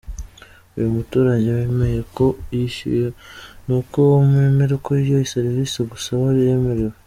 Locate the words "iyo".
0.73-0.85, 5.03-5.17